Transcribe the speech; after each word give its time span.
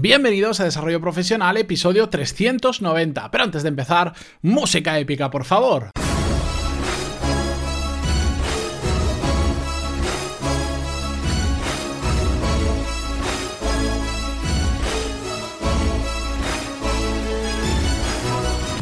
Bienvenidos 0.00 0.60
a 0.60 0.64
Desarrollo 0.64 0.98
Profesional, 0.98 1.58
episodio 1.58 2.08
390. 2.08 3.30
Pero 3.30 3.44
antes 3.44 3.62
de 3.62 3.68
empezar, 3.68 4.14
música 4.40 4.98
épica, 4.98 5.28
por 5.30 5.44
favor. 5.44 5.90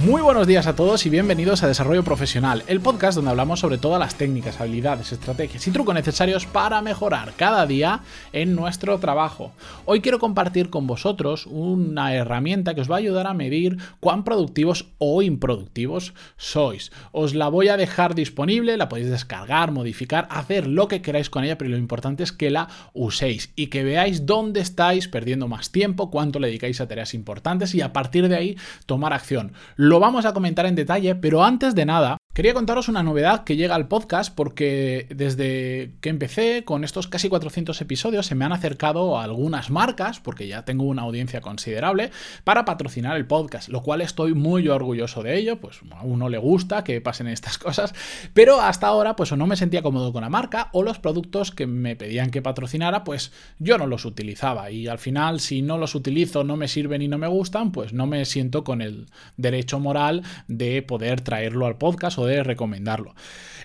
Muy 0.08 0.22
buenos 0.22 0.46
días 0.46 0.66
a 0.66 0.74
todos 0.74 1.04
y 1.04 1.10
bienvenidos 1.10 1.62
a 1.62 1.68
Desarrollo 1.68 2.02
Profesional, 2.02 2.62
el 2.66 2.80
podcast 2.80 3.16
donde 3.16 3.30
hablamos 3.30 3.60
sobre 3.60 3.76
todas 3.76 4.00
las 4.00 4.14
técnicas, 4.14 4.58
habilidades, 4.58 5.12
estrategias 5.12 5.68
y 5.68 5.70
trucos 5.70 5.94
necesarios 5.94 6.46
para 6.46 6.80
mejorar 6.80 7.34
cada 7.36 7.66
día 7.66 8.00
en 8.32 8.56
nuestro 8.56 8.98
trabajo. 9.00 9.52
Hoy 9.84 10.00
quiero 10.00 10.18
compartir 10.18 10.70
con 10.70 10.86
vosotros 10.86 11.44
una 11.44 12.14
herramienta 12.14 12.74
que 12.74 12.80
os 12.80 12.90
va 12.90 12.94
a 12.94 13.00
ayudar 13.00 13.26
a 13.26 13.34
medir 13.34 13.76
cuán 14.00 14.24
productivos 14.24 14.86
o 14.96 15.20
improductivos 15.20 16.14
sois. 16.38 16.90
Os 17.12 17.34
la 17.34 17.48
voy 17.48 17.68
a 17.68 17.76
dejar 17.76 18.14
disponible, 18.14 18.78
la 18.78 18.88
podéis 18.88 19.10
descargar, 19.10 19.72
modificar, 19.72 20.26
hacer 20.30 20.68
lo 20.68 20.88
que 20.88 21.02
queráis 21.02 21.28
con 21.28 21.44
ella, 21.44 21.58
pero 21.58 21.68
lo 21.68 21.76
importante 21.76 22.22
es 22.22 22.32
que 22.32 22.50
la 22.50 22.68
uséis 22.94 23.52
y 23.56 23.66
que 23.66 23.84
veáis 23.84 24.24
dónde 24.24 24.60
estáis 24.60 25.06
perdiendo 25.06 25.48
más 25.48 25.70
tiempo, 25.70 26.10
cuánto 26.10 26.38
le 26.38 26.46
dedicáis 26.46 26.80
a 26.80 26.88
tareas 26.88 27.12
importantes 27.12 27.74
y 27.74 27.82
a 27.82 27.92
partir 27.92 28.26
de 28.28 28.36
ahí 28.36 28.56
tomar 28.86 29.12
acción. 29.12 29.52
Vamos 30.00 30.24
a 30.24 30.32
comentar 30.32 30.66
en 30.66 30.74
detalle, 30.74 31.14
pero 31.14 31.42
antes 31.42 31.74
de 31.74 31.86
nada, 31.86 32.17
Quería 32.38 32.54
contaros 32.54 32.86
una 32.88 33.02
novedad 33.02 33.42
que 33.42 33.56
llega 33.56 33.74
al 33.74 33.88
podcast 33.88 34.32
porque 34.32 35.08
desde 35.10 35.90
que 36.00 36.08
empecé 36.08 36.62
con 36.64 36.84
estos 36.84 37.08
casi 37.08 37.28
400 37.28 37.80
episodios 37.80 38.26
se 38.26 38.36
me 38.36 38.44
han 38.44 38.52
acercado 38.52 39.18
algunas 39.18 39.70
marcas, 39.70 40.20
porque 40.20 40.46
ya 40.46 40.64
tengo 40.64 40.84
una 40.84 41.02
audiencia 41.02 41.40
considerable, 41.40 42.12
para 42.44 42.64
patrocinar 42.64 43.16
el 43.16 43.26
podcast, 43.26 43.68
lo 43.68 43.82
cual 43.82 44.02
estoy 44.02 44.34
muy 44.34 44.68
orgulloso 44.68 45.24
de 45.24 45.36
ello, 45.36 45.60
pues 45.60 45.80
a 45.90 46.04
uno 46.04 46.28
le 46.28 46.38
gusta 46.38 46.84
que 46.84 47.00
pasen 47.00 47.26
estas 47.26 47.58
cosas, 47.58 47.92
pero 48.34 48.60
hasta 48.60 48.86
ahora 48.86 49.16
pues 49.16 49.32
o 49.32 49.36
no 49.36 49.48
me 49.48 49.56
sentía 49.56 49.82
cómodo 49.82 50.12
con 50.12 50.22
la 50.22 50.30
marca 50.30 50.68
o 50.72 50.84
los 50.84 51.00
productos 51.00 51.50
que 51.50 51.66
me 51.66 51.96
pedían 51.96 52.30
que 52.30 52.40
patrocinara 52.40 53.02
pues 53.02 53.32
yo 53.58 53.78
no 53.78 53.88
los 53.88 54.04
utilizaba. 54.04 54.70
Y 54.70 54.86
al 54.86 55.00
final 55.00 55.40
si 55.40 55.60
no 55.60 55.76
los 55.76 55.96
utilizo, 55.96 56.44
no 56.44 56.56
me 56.56 56.68
sirven 56.68 57.02
y 57.02 57.08
no 57.08 57.18
me 57.18 57.26
gustan, 57.26 57.72
pues 57.72 57.92
no 57.92 58.06
me 58.06 58.24
siento 58.26 58.62
con 58.62 58.80
el 58.80 59.06
derecho 59.36 59.80
moral 59.80 60.22
de 60.46 60.82
poder 60.82 61.20
traerlo 61.20 61.66
al 61.66 61.78
podcast 61.78 62.16
o 62.18 62.27
recomendarlo. 62.42 63.14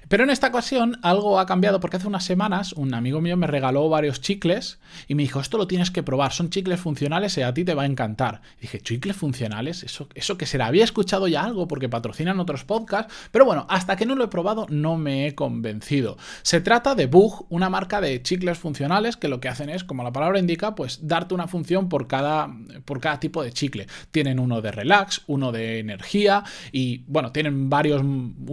Pero 0.07 0.23
en 0.23 0.29
esta 0.29 0.47
ocasión 0.47 0.99
algo 1.01 1.39
ha 1.39 1.45
cambiado 1.45 1.79
porque 1.79 1.97
hace 1.97 2.07
unas 2.07 2.25
semanas 2.25 2.73
un 2.73 2.93
amigo 2.93 3.21
mío 3.21 3.37
me 3.37 3.47
regaló 3.47 3.87
varios 3.89 4.21
chicles 4.21 4.79
y 5.07 5.15
me 5.15 5.23
dijo, 5.23 5.39
esto 5.39 5.57
lo 5.57 5.67
tienes 5.67 5.91
que 5.91 6.03
probar, 6.03 6.33
son 6.33 6.49
chicles 6.49 6.79
funcionales 6.79 7.37
y 7.37 7.41
a 7.41 7.53
ti 7.53 7.63
te 7.63 7.73
va 7.73 7.83
a 7.83 7.85
encantar. 7.85 8.41
dije, 8.59 8.81
¿chicles 8.81 9.15
funcionales? 9.15 9.83
¿Eso, 9.83 10.09
¿Eso 10.13 10.37
que 10.37 10.45
será? 10.45 10.67
Había 10.67 10.83
escuchado 10.83 11.27
ya 11.27 11.43
algo 11.43 11.67
porque 11.67 11.89
patrocinan 11.89 12.39
otros 12.39 12.63
podcasts, 12.65 13.13
pero 13.31 13.45
bueno, 13.45 13.65
hasta 13.69 13.95
que 13.95 14.05
no 14.05 14.15
lo 14.15 14.25
he 14.25 14.27
probado 14.27 14.67
no 14.69 14.97
me 14.97 15.27
he 15.27 15.35
convencido. 15.35 16.17
Se 16.41 16.61
trata 16.61 16.95
de 16.95 17.05
Bug, 17.05 17.45
una 17.49 17.69
marca 17.69 18.01
de 18.01 18.21
chicles 18.21 18.57
funcionales 18.57 19.17
que 19.17 19.27
lo 19.27 19.39
que 19.39 19.49
hacen 19.49 19.69
es, 19.69 19.83
como 19.83 20.03
la 20.03 20.11
palabra 20.11 20.39
indica, 20.39 20.75
pues 20.75 21.07
darte 21.07 21.33
una 21.33 21.47
función 21.47 21.89
por 21.89 22.07
cada, 22.07 22.53
por 22.85 22.99
cada 22.99 23.19
tipo 23.19 23.43
de 23.43 23.51
chicle. 23.51 23.87
Tienen 24.11 24.39
uno 24.39 24.61
de 24.61 24.71
relax, 24.71 25.21
uno 25.27 25.51
de 25.51 25.79
energía 25.79 26.43
y 26.71 27.03
bueno, 27.07 27.31
tienen 27.31 27.69
varios, 27.69 28.01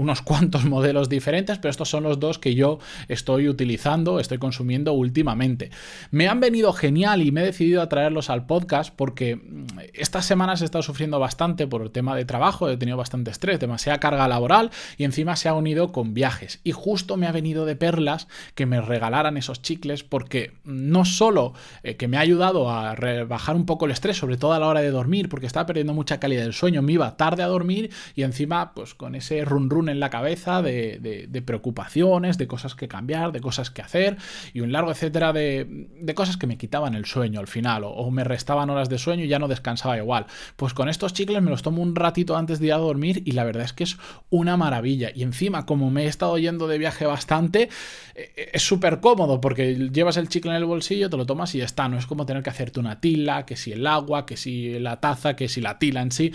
unos 0.00 0.22
cuantos 0.30 0.64
modelos 0.64 1.08
diferentes, 1.08 1.58
pero 1.58 1.70
estos 1.70 1.90
son 1.90 2.04
los 2.04 2.18
dos 2.18 2.38
que 2.38 2.54
yo 2.54 2.78
estoy 3.08 3.48
utilizando, 3.48 4.18
estoy 4.18 4.38
consumiendo 4.38 4.94
últimamente. 4.94 5.70
Me 6.10 6.26
han 6.26 6.40
venido 6.40 6.72
genial 6.72 7.20
y 7.20 7.32
me 7.32 7.42
he 7.42 7.44
decidido 7.44 7.82
a 7.82 7.88
traerlos 7.88 8.30
al 8.30 8.46
podcast 8.46 8.94
porque 8.96 9.36
mm, 9.36 9.66
estas 9.92 10.24
semanas 10.24 10.62
he 10.62 10.64
estado 10.64 10.82
sufriendo 10.82 11.18
bastante 11.18 11.66
por 11.66 11.82
el 11.82 11.90
tema 11.90 12.16
de 12.16 12.24
trabajo, 12.24 12.70
he 12.70 12.78
tenido 12.78 12.96
bastante 12.96 13.30
estrés, 13.30 13.60
demasiada 13.60 14.00
carga 14.00 14.26
laboral 14.26 14.70
y 14.96 15.04
encima 15.04 15.36
se 15.36 15.50
ha 15.50 15.54
unido 15.54 15.92
con 15.92 16.14
viajes. 16.14 16.60
Y 16.64 16.72
justo 16.72 17.18
me 17.18 17.26
ha 17.26 17.32
venido 17.32 17.66
de 17.66 17.76
perlas 17.76 18.26
que 18.54 18.64
me 18.64 18.80
regalaran 18.80 19.36
esos 19.36 19.60
chicles 19.60 20.02
porque 20.02 20.54
no 20.64 21.04
solo 21.04 21.52
eh, 21.82 21.96
que 21.96 22.08
me 22.08 22.16
ha 22.16 22.20
ayudado 22.20 22.70
a 22.70 22.94
rebajar 22.94 23.54
un 23.54 23.66
poco 23.66 23.84
el 23.84 23.92
estrés, 23.92 24.16
sobre 24.16 24.38
todo 24.38 24.54
a 24.54 24.58
la 24.58 24.66
hora 24.66 24.80
de 24.80 24.90
dormir, 24.90 25.28
porque 25.28 25.46
estaba 25.46 25.66
perdiendo 25.66 25.92
mucha 25.92 26.18
calidad 26.18 26.44
del 26.44 26.54
sueño, 26.54 26.80
me 26.80 26.94
iba 26.94 27.18
tarde 27.18 27.42
a 27.42 27.46
dormir 27.46 27.90
y 28.14 28.22
encima 28.22 28.72
pues 28.72 28.94
con 28.94 29.14
ese 29.14 29.44
run 29.44 29.68
run 29.68 29.79
en 29.88 30.00
la 30.00 30.10
cabeza 30.10 30.62
de, 30.62 31.42
preocupaciones, 31.44 32.38
de 32.38 32.46
cosas 32.46 32.74
que 32.74 32.88
cambiar, 32.88 33.32
de 33.32 33.40
cosas 33.40 33.70
que 33.70 33.82
hacer 33.82 34.16
y 34.52 34.60
un 34.60 34.72
largo 34.72 34.90
etcétera 34.90 35.32
de, 35.32 35.86
cosas 36.14 36.36
que 36.36 36.46
me 36.46 36.58
quitaban 36.58 36.94
el 36.94 37.06
sueño 37.06 37.40
al 37.40 37.46
final 37.46 37.82
o, 37.84 38.10
me 38.10 38.24
restaban 38.24 38.70
horas 38.70 38.88
de 38.88 38.98
sueño 38.98 39.24
y 39.24 39.28
ya 39.28 39.38
no 39.38 39.48
descansaba 39.48 39.96
igual. 39.96 40.26
Pues 40.56 40.74
con 40.74 40.88
estos 40.88 41.12
chicles 41.12 41.42
me 41.42 41.50
los 41.50 41.62
tomo 41.62 41.82
un 41.82 41.94
ratito 41.94 42.36
antes 42.36 42.58
de 42.58 42.66
ir 42.66 42.72
a 42.72 42.78
dormir 42.78 43.22
y 43.24 43.32
la 43.32 43.44
verdad 43.44 43.64
es 43.64 43.72
que 43.72 43.84
es 43.84 43.96
una 44.30 44.56
maravilla. 44.56 45.10
Y 45.14 45.22
encima, 45.22 45.64
como 45.64 45.90
me 45.90 46.04
he 46.04 46.06
estado 46.06 46.36
yendo 46.38 46.66
de 46.66 46.78
viaje 46.78 47.06
bastante, 47.06 47.68
eh, 48.14 48.50
es 48.52 48.62
súper 48.62 49.00
cómodo 49.00 49.40
porque 49.40 49.90
llevas 49.92 50.16
el 50.16 50.28
chicle 50.28 50.50
en 50.50 50.56
el 50.56 50.64
bolsillo, 50.64 51.08
te 51.08 51.16
lo 51.16 51.26
tomas 51.26 51.54
y 51.54 51.58
ya 51.58 51.64
está. 51.64 51.88
No 51.88 51.98
es 51.98 52.06
como 52.06 52.26
tener 52.26 52.42
que 52.42 52.50
hacerte 52.50 52.80
una 52.80 53.00
tila, 53.00 53.46
que 53.46 53.56
si 53.56 53.72
el 53.72 53.86
agua, 53.86 54.26
que 54.26 54.36
si 54.36 54.78
la 54.78 55.00
taza, 55.00 55.36
que 55.36 55.48
si 55.48 55.60
la 55.60 55.78
tila 55.78 56.02
en 56.02 56.10
sí 56.10 56.32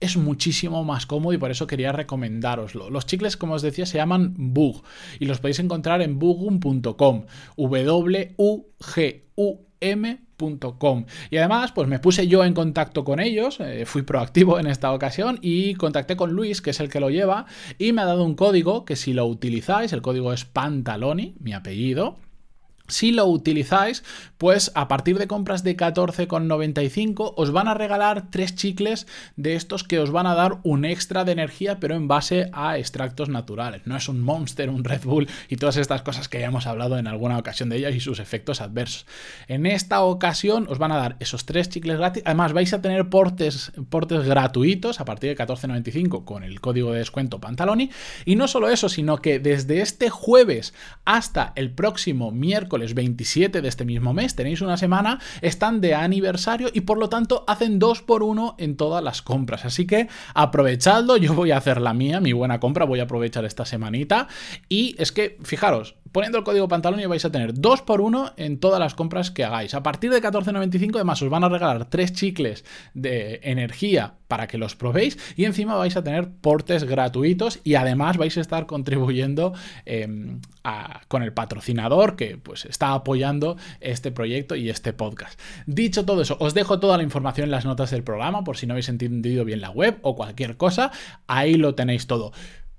es 0.00 0.16
muchísimo 0.16 0.82
más 0.84 1.06
cómodo 1.06 1.32
y 1.32 1.38
por 1.38 1.50
eso 1.50 1.66
quería 1.66 1.92
recomendároslo. 1.92 2.90
Los 2.90 3.06
chicles, 3.06 3.36
como 3.36 3.54
os 3.54 3.62
decía, 3.62 3.86
se 3.86 3.98
llaman 3.98 4.34
Bug 4.36 4.82
y 5.18 5.24
los 5.26 5.40
podéis 5.40 5.58
encontrar 5.60 6.02
en 6.02 6.18
bugum.com. 6.18 7.24
W-U-G-U-M.com. 7.56 8.66
Y 11.30 11.36
además, 11.38 11.72
pues 11.72 11.88
me 11.88 11.98
puse 11.98 12.28
yo 12.28 12.44
en 12.44 12.52
contacto 12.52 13.04
con 13.04 13.20
ellos, 13.20 13.58
eh, 13.60 13.86
fui 13.86 14.02
proactivo 14.02 14.58
en 14.58 14.66
esta 14.66 14.92
ocasión 14.92 15.38
y 15.40 15.74
contacté 15.74 16.16
con 16.16 16.32
Luis, 16.32 16.60
que 16.60 16.70
es 16.70 16.80
el 16.80 16.90
que 16.90 17.00
lo 17.00 17.08
lleva, 17.08 17.46
y 17.78 17.92
me 17.92 18.02
ha 18.02 18.06
dado 18.06 18.24
un 18.24 18.34
código 18.34 18.84
que 18.84 18.96
si 18.96 19.14
lo 19.14 19.24
utilizáis, 19.26 19.94
el 19.94 20.02
código 20.02 20.34
es 20.34 20.44
Pantaloni, 20.44 21.36
mi 21.40 21.54
apellido, 21.54 22.18
si 22.88 23.12
lo 23.12 23.26
utilizáis, 23.26 24.04
pues 24.38 24.72
a 24.74 24.88
partir 24.88 25.18
de 25.18 25.26
compras 25.26 25.62
de 25.62 25.76
14,95 25.76 27.34
os 27.36 27.52
van 27.52 27.68
a 27.68 27.74
regalar 27.74 28.30
tres 28.30 28.54
chicles 28.54 29.06
de 29.36 29.54
estos 29.54 29.84
que 29.84 29.98
os 29.98 30.10
van 30.10 30.26
a 30.26 30.34
dar 30.34 30.58
un 30.62 30.84
extra 30.84 31.24
de 31.24 31.32
energía, 31.32 31.80
pero 31.80 31.94
en 31.94 32.08
base 32.08 32.50
a 32.52 32.78
extractos 32.78 33.28
naturales. 33.28 33.82
No 33.86 33.96
es 33.96 34.08
un 34.08 34.20
Monster, 34.20 34.70
un 34.70 34.84
Red 34.84 35.02
Bull 35.04 35.28
y 35.48 35.56
todas 35.56 35.76
estas 35.76 36.02
cosas 36.02 36.28
que 36.28 36.40
ya 36.40 36.46
hemos 36.46 36.66
hablado 36.66 36.98
en 36.98 37.06
alguna 37.06 37.38
ocasión 37.38 37.68
de 37.68 37.76
ellas 37.76 37.94
y 37.94 38.00
sus 38.00 38.18
efectos 38.18 38.60
adversos. 38.60 39.06
En 39.48 39.66
esta 39.66 40.02
ocasión 40.02 40.66
os 40.68 40.78
van 40.78 40.92
a 40.92 40.96
dar 40.96 41.16
esos 41.20 41.46
tres 41.46 41.68
chicles 41.68 41.98
gratis. 41.98 42.22
Además, 42.26 42.52
vais 42.52 42.72
a 42.72 42.82
tener 42.82 43.08
portes, 43.08 43.72
portes 43.88 44.26
gratuitos 44.26 45.00
a 45.00 45.04
partir 45.04 45.34
de 45.34 45.44
14,95 45.44 46.24
con 46.24 46.44
el 46.44 46.60
código 46.60 46.92
de 46.92 46.98
descuento 46.98 47.40
Pantaloni. 47.40 47.90
Y 48.24 48.36
no 48.36 48.48
solo 48.48 48.68
eso, 48.68 48.88
sino 48.88 49.18
que 49.18 49.38
desde 49.38 49.80
este 49.80 50.10
jueves 50.10 50.74
hasta 51.04 51.52
el 51.56 51.70
próximo 51.70 52.30
miércoles 52.30 52.75
27 52.94 53.60
de 53.60 53.68
este 53.68 53.84
mismo 53.84 54.12
mes, 54.12 54.34
tenéis 54.34 54.60
una 54.60 54.76
semana, 54.76 55.20
están 55.40 55.80
de 55.80 55.94
aniversario 55.94 56.68
y 56.72 56.82
por 56.82 56.98
lo 56.98 57.08
tanto 57.08 57.44
hacen 57.46 57.78
dos 57.78 58.02
por 58.02 58.22
uno 58.22 58.54
en 58.58 58.76
todas 58.76 59.02
las 59.02 59.22
compras. 59.22 59.64
Así 59.64 59.86
que 59.86 60.08
aprovechadlo, 60.34 61.16
yo 61.16 61.34
voy 61.34 61.50
a 61.50 61.58
hacer 61.58 61.80
la 61.80 61.94
mía, 61.94 62.20
mi 62.20 62.32
buena 62.32 62.60
compra, 62.60 62.84
voy 62.84 63.00
a 63.00 63.04
aprovechar 63.04 63.44
esta 63.44 63.64
semanita. 63.64 64.28
Y 64.68 64.96
es 64.98 65.12
que, 65.12 65.38
fijaros, 65.42 65.96
poniendo 66.16 66.38
el 66.38 66.44
código 66.44 66.66
pantalón 66.66 66.98
y 66.98 67.04
vais 67.04 67.26
a 67.26 67.30
tener 67.30 67.52
dos 67.52 67.82
por 67.82 68.00
uno 68.00 68.32
en 68.38 68.58
todas 68.58 68.80
las 68.80 68.94
compras 68.94 69.30
que 69.30 69.44
hagáis. 69.44 69.74
A 69.74 69.82
partir 69.82 70.10
de 70.10 70.22
14.95 70.22 70.94
además 70.94 71.20
os 71.20 71.28
van 71.28 71.44
a 71.44 71.50
regalar 71.50 71.90
tres 71.90 72.14
chicles 72.14 72.64
de 72.94 73.40
energía 73.42 74.14
para 74.26 74.46
que 74.46 74.56
los 74.56 74.76
probéis 74.76 75.18
y 75.36 75.44
encima 75.44 75.74
vais 75.74 75.94
a 75.94 76.02
tener 76.02 76.30
portes 76.30 76.84
gratuitos 76.84 77.60
y 77.64 77.74
además 77.74 78.16
vais 78.16 78.34
a 78.38 78.40
estar 78.40 78.64
contribuyendo 78.64 79.52
em, 79.84 80.40
con 81.08 81.22
el 81.22 81.34
patrocinador 81.34 82.16
que 82.16 82.38
pues 82.38 82.64
está 82.64 82.94
apoyando 82.94 83.58
este 83.80 84.10
proyecto 84.10 84.56
y 84.56 84.70
este 84.70 84.94
podcast. 84.94 85.38
Dicho 85.66 86.06
todo 86.06 86.22
eso, 86.22 86.38
os 86.40 86.54
dejo 86.54 86.80
toda 86.80 86.96
la 86.96 87.02
información 87.02 87.44
en 87.44 87.50
las 87.50 87.66
notas 87.66 87.90
del 87.90 88.04
programa 88.04 88.42
por 88.42 88.56
si 88.56 88.66
no 88.66 88.72
habéis 88.72 88.88
entendido 88.88 89.44
bien 89.44 89.60
la 89.60 89.68
web 89.68 89.98
o 90.00 90.16
cualquier 90.16 90.56
cosa, 90.56 90.92
ahí 91.26 91.56
lo 91.56 91.74
tenéis 91.74 92.06
todo. 92.06 92.32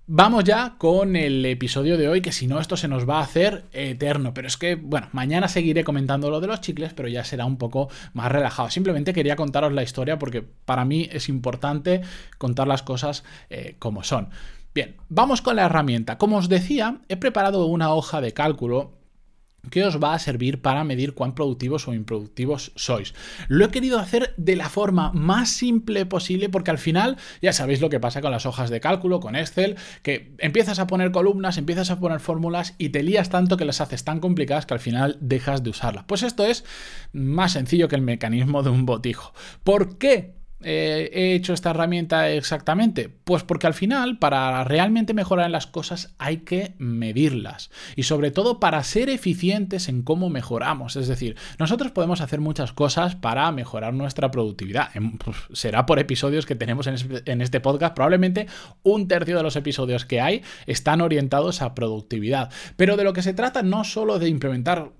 Vamos 0.09 0.45
ya 0.45 0.75
con 0.77 1.17
el 1.17 1.45
episodio 1.45 1.97
de 1.97 2.07
hoy, 2.07 2.21
que 2.21 2.31
si 2.31 2.47
no 2.47 2.61
esto 2.61 2.77
se 2.77 2.87
nos 2.87 3.07
va 3.07 3.19
a 3.19 3.23
hacer 3.23 3.65
eterno, 3.73 4.33
pero 4.33 4.47
es 4.47 4.55
que, 4.55 4.75
bueno, 4.75 5.09
mañana 5.11 5.49
seguiré 5.49 5.83
comentando 5.83 6.29
lo 6.29 6.39
de 6.39 6.47
los 6.47 6.61
chicles, 6.61 6.93
pero 6.93 7.09
ya 7.09 7.25
será 7.25 7.43
un 7.43 7.57
poco 7.57 7.89
más 8.13 8.31
relajado. 8.31 8.69
Simplemente 8.69 9.11
quería 9.11 9.35
contaros 9.35 9.73
la 9.73 9.83
historia 9.83 10.17
porque 10.17 10.41
para 10.41 10.85
mí 10.85 11.09
es 11.11 11.27
importante 11.27 12.03
contar 12.37 12.69
las 12.69 12.83
cosas 12.83 13.25
eh, 13.49 13.75
como 13.79 14.05
son. 14.05 14.29
Bien, 14.73 14.95
vamos 15.09 15.41
con 15.41 15.57
la 15.57 15.65
herramienta. 15.65 16.17
Como 16.17 16.37
os 16.37 16.47
decía, 16.47 17.01
he 17.09 17.17
preparado 17.17 17.65
una 17.65 17.93
hoja 17.93 18.21
de 18.21 18.31
cálculo 18.31 18.96
que 19.69 19.83
os 19.83 20.01
va 20.01 20.13
a 20.13 20.19
servir 20.19 20.61
para 20.61 20.83
medir 20.83 21.13
cuán 21.13 21.35
productivos 21.35 21.87
o 21.87 21.93
improductivos 21.93 22.71
sois. 22.75 23.13
Lo 23.47 23.65
he 23.65 23.69
querido 23.69 23.99
hacer 23.99 24.33
de 24.37 24.55
la 24.55 24.69
forma 24.69 25.11
más 25.13 25.49
simple 25.49 26.05
posible 26.05 26.49
porque 26.49 26.71
al 26.71 26.77
final 26.77 27.17
ya 27.41 27.53
sabéis 27.53 27.81
lo 27.81 27.89
que 27.89 27.99
pasa 27.99 28.21
con 28.21 28.31
las 28.31 28.45
hojas 28.45 28.69
de 28.69 28.79
cálculo, 28.79 29.19
con 29.19 29.35
Excel, 29.35 29.75
que 30.03 30.33
empiezas 30.39 30.79
a 30.79 30.87
poner 30.87 31.11
columnas, 31.11 31.57
empiezas 31.57 31.91
a 31.91 31.99
poner 31.99 32.19
fórmulas 32.19 32.75
y 32.77 32.89
te 32.89 33.03
lías 33.03 33.29
tanto 33.29 33.57
que 33.57 33.65
las 33.65 33.81
haces 33.81 34.03
tan 34.03 34.19
complicadas 34.19 34.65
que 34.65 34.73
al 34.73 34.79
final 34.79 35.17
dejas 35.21 35.63
de 35.63 35.69
usarlas. 35.69 36.05
Pues 36.07 36.23
esto 36.23 36.45
es 36.45 36.63
más 37.13 37.53
sencillo 37.53 37.87
que 37.87 37.95
el 37.95 38.01
mecanismo 38.01 38.63
de 38.63 38.69
un 38.69 38.85
botijo. 38.85 39.33
¿Por 39.63 39.97
qué? 39.97 40.37
Eh, 40.61 41.11
he 41.13 41.35
hecho 41.35 41.53
esta 41.53 41.69
herramienta 41.69 42.31
exactamente? 42.31 43.09
Pues 43.09 43.43
porque 43.43 43.67
al 43.67 43.73
final, 43.73 44.17
para 44.17 44.63
realmente 44.63 45.13
mejorar 45.13 45.45
en 45.45 45.51
las 45.51 45.67
cosas, 45.67 46.15
hay 46.17 46.37
que 46.37 46.73
medirlas. 46.79 47.69
Y 47.95 48.03
sobre 48.03 48.31
todo 48.31 48.59
para 48.59 48.83
ser 48.83 49.09
eficientes 49.09 49.87
en 49.87 50.01
cómo 50.01 50.29
mejoramos. 50.29 50.95
Es 50.95 51.07
decir, 51.07 51.35
nosotros 51.59 51.91
podemos 51.91 52.21
hacer 52.21 52.41
muchas 52.41 52.73
cosas 52.73 53.15
para 53.15 53.51
mejorar 53.51 53.93
nuestra 53.93 54.31
productividad. 54.31 54.89
Pues, 55.23 55.37
será 55.53 55.85
por 55.85 55.99
episodios 55.99 56.45
que 56.45 56.55
tenemos 56.55 56.87
en 56.87 57.41
este 57.41 57.59
podcast. 57.59 57.95
Probablemente 57.95 58.47
un 58.83 59.07
tercio 59.07 59.37
de 59.37 59.43
los 59.43 59.55
episodios 59.55 60.05
que 60.05 60.21
hay 60.21 60.41
están 60.65 61.01
orientados 61.01 61.61
a 61.61 61.75
productividad. 61.75 62.51
Pero 62.75 62.97
de 62.97 63.03
lo 63.03 63.13
que 63.13 63.21
se 63.21 63.33
trata 63.33 63.61
no 63.61 63.83
solo 63.83 64.19
de 64.19 64.29
implementar 64.29 64.91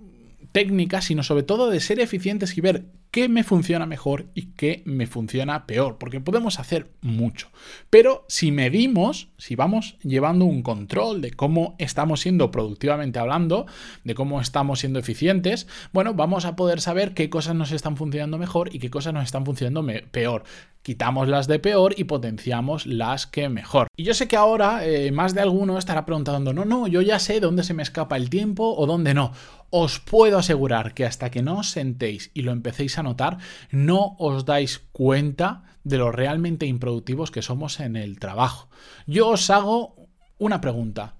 técnicas, 0.52 1.04
sino 1.04 1.22
sobre 1.22 1.42
todo 1.42 1.70
de 1.70 1.80
ser 1.80 2.00
eficientes 2.00 2.56
y 2.56 2.60
ver 2.60 2.86
qué 3.10 3.28
me 3.28 3.44
funciona 3.44 3.86
mejor 3.86 4.26
y 4.34 4.52
qué 4.52 4.82
me 4.84 5.06
funciona 5.06 5.66
peor, 5.66 5.98
porque 5.98 6.20
podemos 6.20 6.58
hacer 6.58 6.90
mucho. 7.00 7.48
Pero 7.90 8.24
si 8.28 8.52
medimos, 8.52 9.28
si 9.38 9.54
vamos 9.54 9.96
llevando 10.02 10.44
un 10.44 10.62
control 10.62 11.20
de 11.20 11.32
cómo 11.32 11.74
estamos 11.78 12.20
siendo 12.20 12.50
productivamente 12.50 13.18
hablando, 13.18 13.66
de 14.04 14.14
cómo 14.14 14.40
estamos 14.40 14.80
siendo 14.80 14.98
eficientes, 14.98 15.66
bueno, 15.92 16.14
vamos 16.14 16.44
a 16.44 16.56
poder 16.56 16.80
saber 16.80 17.14
qué 17.14 17.30
cosas 17.30 17.54
nos 17.54 17.72
están 17.72 17.96
funcionando 17.96 18.38
mejor 18.38 18.74
y 18.74 18.78
qué 18.78 18.90
cosas 18.90 19.14
nos 19.14 19.24
están 19.24 19.44
funcionando 19.44 19.86
peor. 20.10 20.44
Quitamos 20.82 21.28
las 21.28 21.48
de 21.48 21.58
peor 21.58 21.94
y 21.98 22.04
potenciamos 22.04 22.86
las 22.86 23.26
que 23.26 23.48
mejor. 23.48 23.88
Y 23.96 24.04
yo 24.04 24.14
sé 24.14 24.28
que 24.28 24.36
ahora 24.36 24.86
eh, 24.86 25.10
más 25.12 25.34
de 25.34 25.40
alguno 25.40 25.76
estará 25.76 26.06
preguntando, 26.06 26.52
no, 26.52 26.64
no, 26.64 26.86
yo 26.86 27.02
ya 27.02 27.18
sé 27.18 27.40
dónde 27.40 27.64
se 27.64 27.74
me 27.74 27.82
escapa 27.82 28.16
el 28.16 28.30
tiempo 28.30 28.74
o 28.74 28.86
dónde 28.86 29.12
no. 29.12 29.32
Os 29.70 29.98
puedo 29.98 30.38
asegurar 30.38 30.94
que 30.94 31.04
hasta 31.04 31.30
que 31.30 31.42
no 31.42 31.58
os 31.58 31.70
sentéis 31.70 32.30
y 32.32 32.40
lo 32.40 32.52
empecéis 32.52 32.97
a 32.98 33.02
notar, 33.02 33.38
no 33.70 34.16
os 34.18 34.44
dais 34.44 34.78
cuenta 34.92 35.62
de 35.84 35.98
lo 35.98 36.12
realmente 36.12 36.66
improductivos 36.66 37.30
que 37.30 37.42
somos 37.42 37.80
en 37.80 37.96
el 37.96 38.18
trabajo. 38.18 38.68
Yo 39.06 39.28
os 39.28 39.48
hago 39.50 39.96
una 40.38 40.60
pregunta. 40.60 41.14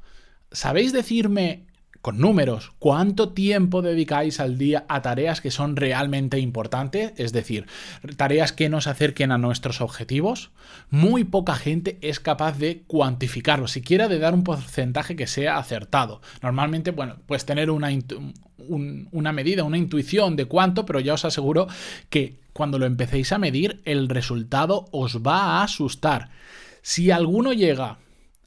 ¿Sabéis 0.52 0.92
decirme 0.92 1.68
con 2.00 2.18
números, 2.18 2.72
¿cuánto 2.78 3.30
tiempo 3.30 3.82
dedicáis 3.82 4.38
al 4.38 4.56
día 4.56 4.86
a 4.88 5.02
tareas 5.02 5.40
que 5.40 5.50
son 5.50 5.76
realmente 5.76 6.38
importantes? 6.38 7.12
Es 7.16 7.32
decir, 7.32 7.66
tareas 8.16 8.52
que 8.52 8.68
nos 8.68 8.86
acerquen 8.86 9.32
a 9.32 9.38
nuestros 9.38 9.80
objetivos. 9.80 10.50
Muy 10.90 11.24
poca 11.24 11.54
gente 11.54 11.98
es 12.00 12.20
capaz 12.20 12.56
de 12.56 12.84
cuantificarlo, 12.86 13.66
siquiera 13.66 14.08
de 14.08 14.20
dar 14.20 14.32
un 14.32 14.44
porcentaje 14.44 15.16
que 15.16 15.26
sea 15.26 15.58
acertado. 15.58 16.20
Normalmente, 16.40 16.92
bueno, 16.92 17.16
pues 17.26 17.44
tener 17.44 17.70
una, 17.70 17.90
una 18.58 19.32
medida, 19.32 19.64
una 19.64 19.78
intuición 19.78 20.36
de 20.36 20.46
cuánto, 20.46 20.84
pero 20.84 21.00
ya 21.00 21.14
os 21.14 21.24
aseguro 21.24 21.68
que 22.10 22.40
cuando 22.52 22.78
lo 22.78 22.86
empecéis 22.86 23.32
a 23.32 23.38
medir, 23.38 23.80
el 23.84 24.08
resultado 24.08 24.86
os 24.90 25.22
va 25.22 25.40
a 25.40 25.62
asustar. 25.62 26.30
Si 26.82 27.10
alguno 27.10 27.52
llega 27.52 27.98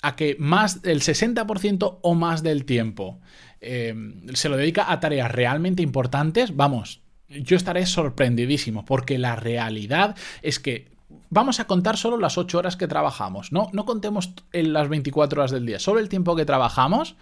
a 0.02 0.16
que 0.16 0.36
más 0.40 0.82
del 0.82 1.02
60% 1.02 2.00
o 2.02 2.16
más 2.16 2.44
del 2.44 2.66
tiempo 2.66 3.22
eh, 3.62 3.94
se 4.34 4.50
lo 4.50 4.58
dedica 4.58 4.92
a 4.92 5.00
tareas 5.00 5.32
realmente 5.32 5.84
importantes, 5.84 6.56
vamos, 6.56 7.02
yo 7.30 7.56
estaré 7.56 7.86
sorprendidísimo, 7.86 8.84
porque 8.84 9.18
la 9.18 9.36
realidad 9.36 10.16
es 10.42 10.60
que 10.60 10.91
vamos 11.30 11.60
a 11.60 11.66
contar 11.66 11.98
solo 11.98 12.18
las 12.18 12.38
8 12.38 12.58
horas 12.58 12.78
que 12.78 12.88
trabajamos, 12.88 13.52
no, 13.52 13.70
no 13.74 13.86
contemos 13.86 14.34
en 14.52 14.74
las 14.74 14.90
24 14.90 15.42
horas 15.42 15.52
del 15.52 15.66
día, 15.66 15.80
solo 15.80 16.00
el 16.00 16.10
tiempo 16.10 16.36
que 16.36 16.46
trabajamos, 16.46 17.16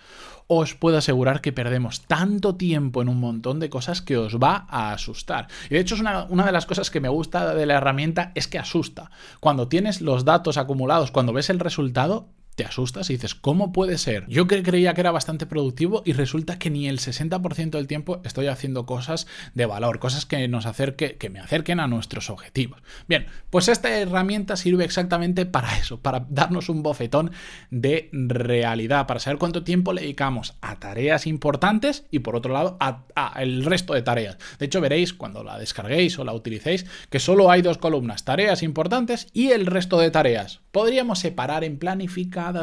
os 0.48 0.74
puedo 0.74 0.98
asegurar 0.98 1.42
que 1.42 1.52
perdemos 1.52 2.02
tanto 2.02 2.56
tiempo 2.56 3.02
en 3.02 3.10
un 3.10 3.20
montón 3.20 3.60
de 3.60 3.70
cosas 3.70 4.02
que 4.02 4.18
os 4.18 4.38
va 4.40 4.66
a 4.68 4.94
asustar. 4.94 5.48
Y 5.70 5.76
de 5.76 5.80
hecho 5.80 5.94
es 5.94 6.02
una, 6.02 6.24
una 6.24 6.44
de 6.44 6.52
las 6.52 6.66
cosas 6.66 6.90
que 6.90 7.00
me 7.00 7.08
gusta 7.08 7.54
de 7.54 7.68
la 7.68 7.76
herramienta 7.76 8.32
es 8.34 8.48
que 8.48 8.58
asusta. 8.58 9.12
Cuando 9.40 9.68
tienes 9.68 10.02
los 10.02 10.26
datos 10.26 10.58
acumulados, 10.58 11.12
cuando 11.12 11.34
ves 11.34 11.52
el 11.52 11.60
resultado, 11.60 12.30
te 12.60 12.66
asustas 12.66 13.10
y 13.10 13.14
dices, 13.14 13.36
¿cómo 13.36 13.72
puede 13.72 13.98
ser? 13.98 14.26
Yo 14.28 14.46
creía 14.46 14.94
que 14.94 15.00
era 15.00 15.12
bastante 15.12 15.46
productivo 15.46 16.04
y 16.06 16.12
resulta 16.12 16.60
que 16.60 16.70
ni 16.70 16.90
el 16.90 17.00
60% 17.00 17.70
del 17.70 17.88
tiempo 17.88 18.20
estoy 18.26 18.48
haciendo 18.48 18.86
cosas 18.86 19.28
de 19.54 19.66
valor, 19.66 20.00
cosas 20.00 20.26
que 20.26 20.46
nos 20.50 20.66
acerque, 20.66 21.16
que 21.16 21.30
me 21.30 21.40
acerquen 21.40 21.80
a 21.80 21.88
nuestros 21.88 22.30
objetivos. 22.30 22.82
Bien, 23.08 23.28
pues 23.50 23.70
esta 23.70 23.98
herramienta 23.98 24.58
sirve 24.58 24.84
exactamente 24.84 25.46
para 25.46 25.78
eso, 25.78 26.02
para 26.02 26.26
darnos 26.30 26.68
un 26.68 26.84
bofetón 26.84 27.32
de 27.72 28.10
realidad, 28.12 29.08
para 29.08 29.22
saber 29.22 29.40
cuánto 29.40 29.64
tiempo 29.64 29.94
le 29.94 30.02
dedicamos 30.02 30.56
a 30.60 30.76
tareas 30.80 31.28
importantes 31.28 32.08
y 32.12 32.20
por 32.20 32.36
otro 32.36 32.52
lado 32.52 32.76
a, 32.82 33.06
el 33.42 33.64
resto 33.64 33.94
de 33.94 34.02
tareas. 34.02 34.38
De 34.60 34.66
hecho, 34.66 34.82
veréis 34.82 35.14
cuando 35.14 35.46
la 35.46 35.58
descarguéis 35.58 36.20
o 36.20 36.26
la 36.26 36.34
utilicéis 36.34 36.86
que 37.10 37.20
solo 37.20 37.52
hay 37.52 37.62
dos 37.62 37.78
columnas, 37.78 38.26
tareas 38.26 38.64
importantes 38.64 39.28
y 39.32 39.52
el 39.52 39.66
resto 39.66 39.98
de 39.98 40.12
tareas. 40.12 40.60
Podríamos 40.72 41.20
separar 41.20 41.64
en 41.64 41.80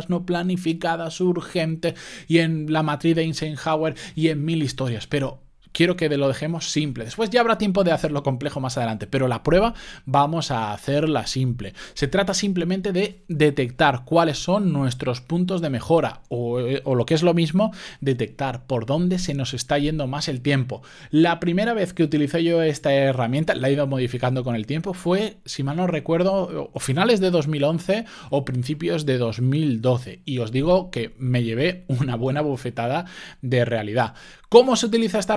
no 0.08 0.26
planificadas, 0.26 1.20
urgentes, 1.20 1.94
y 2.28 2.38
en 2.38 2.72
la 2.72 2.82
matriz 2.82 3.16
de 3.16 3.22
Eisenhower 3.22 3.94
y 4.14 4.28
en 4.28 4.44
mil 4.44 4.62
historias. 4.62 5.06
Pero 5.06 5.45
quiero 5.76 5.94
que 5.94 6.08
lo 6.08 6.26
dejemos 6.26 6.70
simple. 6.70 7.04
Después 7.04 7.28
ya 7.28 7.40
habrá 7.40 7.58
tiempo 7.58 7.84
de 7.84 7.92
hacerlo 7.92 8.22
complejo 8.22 8.60
más 8.60 8.78
adelante, 8.78 9.06
pero 9.06 9.28
la 9.28 9.42
prueba 9.42 9.74
vamos 10.06 10.50
a 10.50 10.72
hacerla 10.72 11.26
simple. 11.26 11.74
Se 11.92 12.08
trata 12.08 12.32
simplemente 12.32 12.92
de 12.92 13.20
detectar 13.28 14.06
cuáles 14.06 14.38
son 14.38 14.72
nuestros 14.72 15.20
puntos 15.20 15.60
de 15.60 15.68
mejora 15.68 16.22
o, 16.30 16.60
lo 16.60 17.04
que 17.04 17.12
es 17.12 17.22
lo 17.22 17.34
mismo, 17.34 17.72
detectar 18.00 18.66
por 18.66 18.86
dónde 18.86 19.18
se 19.18 19.34
nos 19.34 19.52
está 19.52 19.76
yendo 19.76 20.06
más 20.06 20.28
el 20.28 20.40
tiempo. 20.40 20.80
La 21.10 21.40
primera 21.40 21.74
vez 21.74 21.92
que 21.92 22.04
utilicé 22.04 22.42
yo 22.42 22.62
esta 22.62 22.94
herramienta, 22.94 23.54
la 23.54 23.68
he 23.68 23.74
ido 23.74 23.86
modificando 23.86 24.44
con 24.44 24.54
el 24.56 24.64
tiempo, 24.64 24.94
fue, 24.94 25.36
si 25.44 25.62
mal 25.62 25.76
no 25.76 25.86
recuerdo, 25.86 26.70
o 26.72 26.80
finales 26.80 27.20
de 27.20 27.30
2011 27.30 28.06
o 28.30 28.46
principios 28.46 29.04
de 29.04 29.18
2012. 29.18 30.22
Y 30.24 30.38
os 30.38 30.52
digo 30.52 30.90
que 30.90 31.14
me 31.18 31.42
llevé 31.42 31.84
una 31.88 32.16
buena 32.16 32.40
bufetada 32.40 33.04
de 33.42 33.66
realidad. 33.66 34.14
¿Cómo 34.48 34.76
se 34.76 34.86
utiliza 34.86 35.18
esta 35.18 35.36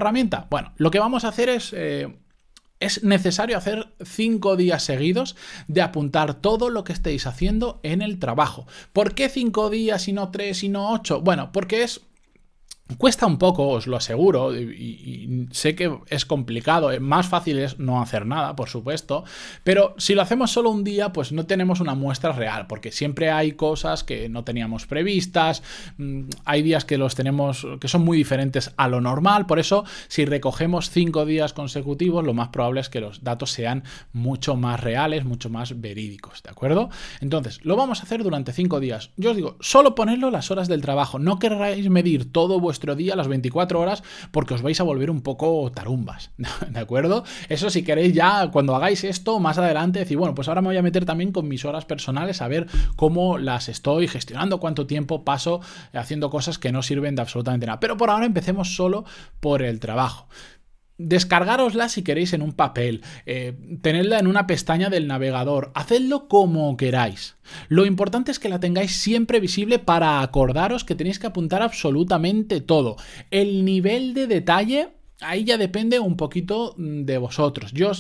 Bueno, 0.49 0.73
lo 0.77 0.91
que 0.91 0.99
vamos 0.99 1.23
a 1.23 1.29
hacer 1.29 1.49
es... 1.49 1.73
Eh, 1.75 2.07
es 2.79 3.03
necesario 3.03 3.57
hacer 3.57 3.93
cinco 4.05 4.55
días 4.55 4.83
seguidos 4.83 5.35
de 5.67 5.81
apuntar 5.81 6.35
todo 6.35 6.69
lo 6.69 6.85
que 6.85 6.93
estéis 6.93 7.27
haciendo 7.27 7.81
en 7.83 8.01
el 8.01 8.19
trabajo. 8.19 8.67
¿Por 8.93 9.15
qué 9.15 9.27
cinco 9.27 9.69
días 9.69 10.07
y 10.07 10.13
no 10.13 10.31
tres 10.31 10.63
y 10.63 10.69
no 10.69 10.93
ocho? 10.93 11.19
Bueno, 11.19 11.51
porque 11.51 11.83
es 11.83 11.99
Cuesta 12.97 13.27
un 13.27 13.37
poco, 13.37 13.67
os 13.67 13.85
lo 13.85 13.97
aseguro, 13.97 14.55
y, 14.55 15.47
sé 15.51 15.75
que 15.75 15.95
es 16.07 16.25
complicado, 16.25 16.91
eh, 16.91 16.99
más 16.99 17.27
fácil 17.27 17.59
es 17.59 17.77
no 17.77 18.01
hacer 18.01 18.25
nada, 18.25 18.55
por 18.55 18.67
supuesto, 18.67 19.23
pero 19.63 19.93
si 19.99 20.15
lo 20.15 20.23
hacemos 20.23 20.51
solo 20.51 20.71
un 20.71 20.83
día, 20.83 21.13
pues 21.13 21.31
no 21.31 21.45
tenemos 21.45 21.81
una 21.81 21.93
muestra 21.93 22.31
real, 22.31 22.65
porque 22.65 22.91
siempre 22.91 23.29
hay 23.29 23.51
cosas 23.51 24.03
que 24.03 24.27
no 24.27 24.43
teníamos 24.43 24.87
previstas, 24.87 25.61
mm, 25.97 26.23
hay 26.45 26.63
días 26.63 26.83
que 26.83 26.97
los 26.97 27.13
tenemos, 27.13 27.65
que 27.79 27.87
son 27.87 28.03
muy 28.03 28.17
diferentes 28.17 28.73
a 28.75 28.87
lo 28.87 29.01
normal, 29.01 29.45
por 29.45 29.59
eso 29.59 29.85
si 30.07 30.25
recogemos 30.25 30.89
cinco 30.89 31.25
días 31.25 31.53
consecutivos, 31.53 32.25
lo 32.25 32.33
más 32.33 32.49
probable 32.49 32.81
es 32.81 32.89
que 32.89 33.01
los 33.01 33.23
datos 33.23 33.51
sean 33.51 33.83
mucho 34.13 34.55
más 34.55 34.79
reales, 34.79 35.25
mucho 35.25 35.51
más 35.51 35.79
verídicos, 35.79 36.41
¿de 36.41 36.49
acuerdo? 36.49 36.89
Entonces, 37.21 37.63
lo 37.63 37.75
vamos 37.75 37.99
a 37.99 38.03
hacer 38.03 38.23
durante 38.23 38.51
cinco 38.51 38.79
días. 38.79 39.11
Yo 39.15 39.29
os 39.29 39.35
digo, 39.35 39.57
solo 39.59 39.93
ponerlo 39.93 40.31
las 40.31 40.49
horas 40.49 40.67
del 40.67 40.81
trabajo, 40.81 41.19
no 41.19 41.37
querráis 41.37 41.87
medir 41.89 42.31
todo 42.31 42.59
vuestro 42.59 42.78
día, 42.95 43.15
las 43.15 43.27
24 43.27 43.79
horas, 43.79 44.03
porque 44.31 44.53
os 44.53 44.61
vais 44.61 44.79
a 44.79 44.83
volver 44.83 45.09
un 45.09 45.21
poco 45.21 45.71
tarumbas, 45.71 46.31
¿de 46.69 46.79
acuerdo? 46.79 47.23
Eso 47.49 47.69
si 47.69 47.83
queréis 47.83 48.13
ya, 48.13 48.49
cuando 48.51 48.75
hagáis 48.75 49.03
esto, 49.03 49.39
más 49.39 49.57
adelante, 49.57 49.99
decir, 49.99 50.17
bueno, 50.17 50.35
pues 50.35 50.47
ahora 50.47 50.61
me 50.61 50.67
voy 50.67 50.77
a 50.77 50.81
meter 50.81 51.05
también 51.05 51.31
con 51.31 51.47
mis 51.47 51.65
horas 51.65 51.85
personales 51.85 52.41
a 52.41 52.47
ver 52.47 52.67
cómo 52.95 53.37
las 53.37 53.69
estoy 53.69 54.07
gestionando, 54.07 54.59
cuánto 54.59 54.87
tiempo 54.87 55.23
paso 55.23 55.61
haciendo 55.93 56.29
cosas 56.29 56.57
que 56.57 56.71
no 56.71 56.81
sirven 56.81 57.15
de 57.15 57.21
absolutamente 57.21 57.65
nada. 57.65 57.79
Pero 57.79 57.97
por 57.97 58.09
ahora 58.09 58.25
empecemos 58.25 58.75
solo 58.75 59.05
por 59.39 59.61
el 59.61 59.79
trabajo. 59.79 60.27
Descargarosla 60.99 61.87
si 61.87 62.03
queréis 62.03 62.33
en 62.33 62.41
un 62.41 62.51
papel, 62.51 63.03
eh, 63.25 63.57
tenedla 63.81 64.19
en 64.19 64.27
una 64.27 64.47
pestaña 64.47 64.89
del 64.89 65.07
navegador, 65.07 65.71
hacedlo 65.73 66.27
como 66.27 66.75
queráis. 66.75 67.37
Lo 67.69 67.85
importante 67.85 68.31
es 68.31 68.39
que 68.39 68.49
la 68.49 68.59
tengáis 68.59 68.97
siempre 68.97 69.39
visible 69.39 69.79
para 69.79 70.21
acordaros 70.21 70.83
que 70.83 70.95
tenéis 70.95 71.17
que 71.17 71.27
apuntar 71.27 71.61
absolutamente 71.61 72.59
todo. 72.59 72.97
El 73.31 73.63
nivel 73.63 74.13
de 74.13 74.27
detalle, 74.27 74.89
ahí 75.21 75.45
ya 75.45 75.57
depende 75.57 76.01
un 76.01 76.17
poquito 76.17 76.75
de 76.77 77.17
vosotros. 77.17 77.71
Yo 77.71 77.93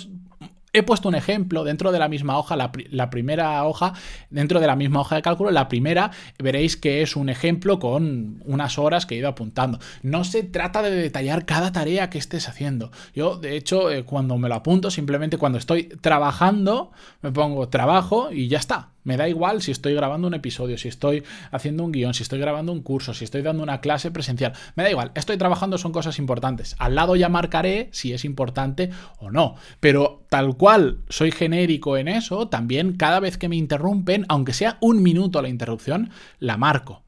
He 0.71 0.83
puesto 0.83 1.09
un 1.09 1.15
ejemplo 1.15 1.63
dentro 1.63 1.91
de 1.91 1.99
la 1.99 2.07
misma 2.07 2.37
hoja, 2.37 2.55
la, 2.55 3.09
primera 3.09 3.63
hoja, 3.65 3.93
dentro 4.29 4.59
de 4.59 4.67
la 4.67 4.75
misma 4.75 5.01
hoja 5.01 5.15
de 5.15 5.21
cálculo, 5.21 5.49
la 5.49 5.67
primera 5.67 6.11
veréis 6.37 6.77
que 6.77 7.01
es 7.01 7.15
un 7.15 7.29
ejemplo 7.29 7.79
con 7.79 8.43
unas 8.45 8.77
horas 8.77 9.05
que 9.05 9.15
he 9.15 9.17
ido 9.17 9.29
apuntando. 9.29 9.79
No 10.03 10.23
se 10.23 10.43
trata 10.43 10.81
de 10.81 10.91
detallar 10.91 11.45
cada 11.45 11.71
tarea 11.71 12.09
que 12.09 12.19
estés 12.19 12.47
haciendo. 12.47 12.91
Yo, 13.15 13.37
de 13.37 13.57
hecho, 13.57 13.89
eh, 13.89 14.03
cuando 14.03 14.37
me 14.37 14.47
lo 14.47 14.55
apunto, 14.55 14.91
simplemente 14.91 15.37
cuando 15.37 15.57
estoy 15.57 15.85
trabajando, 16.01 16.91
me 17.21 17.31
pongo 17.31 17.69
trabajo 17.69 18.31
y 18.31 18.47
ya 18.47 18.59
está. 18.59 18.89
Me 19.09 19.17
da 19.17 19.27
igual 19.27 19.63
si 19.63 19.71
estoy 19.71 19.95
grabando 19.95 20.27
un 20.27 20.35
episodio, 20.35 20.77
si 20.77 20.87
estoy 20.87 21.23
haciendo 21.49 21.83
un 21.83 21.91
guion, 21.91 22.13
si 22.13 22.21
estoy 22.21 22.37
grabando 22.37 22.71
un 22.71 22.83
curso, 22.83 23.15
si 23.15 23.23
estoy 23.23 23.41
dando 23.41 23.63
una 23.63 23.81
clase 23.81 24.11
presencial. 24.11 24.53
Me 24.75 24.83
da 24.83 24.91
igual, 24.91 25.11
estoy 25.15 25.35
trabajando, 25.35 25.79
son 25.79 25.91
cosas 25.91 26.19
importantes. 26.19 26.75
Al 26.77 26.93
lado 26.93 27.15
ya 27.15 27.27
marcaré 27.27 27.89
si 27.91 28.13
es 28.13 28.23
importante 28.23 28.91
o 29.17 29.31
no. 29.31 29.55
Pero 29.79 30.27
tal 30.29 30.57
cual 30.57 30.99
soy 31.09 31.31
genérico 31.31 31.97
en 31.97 32.07
eso, 32.07 32.49
también 32.49 32.97
cada 32.97 33.19
vez 33.19 33.39
que 33.39 33.49
me 33.49 33.55
interrumpen, 33.55 34.27
aunque 34.29 34.53
sea 34.53 34.77
un 34.79 35.01
minuto 35.01 35.41
la 35.41 35.49
interrupción, 35.49 36.11
la 36.37 36.57
marco 36.57 37.01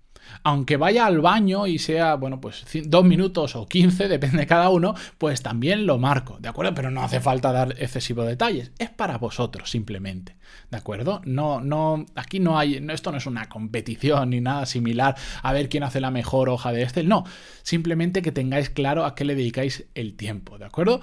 aunque 0.43 0.77
vaya 0.77 1.05
al 1.05 1.21
baño 1.21 1.67
y 1.67 1.79
sea, 1.79 2.15
bueno, 2.15 2.41
pues 2.41 2.65
dos 2.85 3.05
minutos 3.05 3.55
o 3.55 3.65
quince, 3.67 4.07
depende 4.09 4.37
de 4.37 4.47
cada 4.47 4.69
uno, 4.69 4.95
pues 5.17 5.41
también 5.41 5.85
lo 5.85 5.97
marco, 5.97 6.37
¿de 6.39 6.49
acuerdo? 6.49 6.73
Pero 6.73 6.91
no 6.91 7.03
hace 7.03 7.19
falta 7.19 7.51
dar 7.51 7.75
excesivos 7.77 8.27
detalles, 8.27 8.71
es 8.79 8.89
para 8.89 9.17
vosotros 9.17 9.69
simplemente, 9.69 10.35
¿de 10.69 10.77
acuerdo? 10.77 11.21
No, 11.25 11.61
no, 11.61 12.05
aquí 12.15 12.39
no 12.39 12.57
hay, 12.57 12.83
esto 12.89 13.11
no 13.11 13.17
es 13.17 13.25
una 13.25 13.49
competición 13.49 14.31
ni 14.31 14.41
nada 14.41 14.65
similar 14.65 15.15
a 15.41 15.53
ver 15.53 15.69
quién 15.69 15.83
hace 15.83 16.01
la 16.01 16.11
mejor 16.11 16.49
hoja 16.49 16.71
de 16.71 16.83
Excel, 16.83 17.07
no, 17.07 17.25
simplemente 17.63 18.21
que 18.21 18.31
tengáis 18.31 18.69
claro 18.69 19.05
a 19.05 19.15
qué 19.15 19.25
le 19.25 19.35
dedicáis 19.35 19.85
el 19.95 20.15
tiempo, 20.15 20.57
¿de 20.57 20.65
acuerdo? 20.65 21.01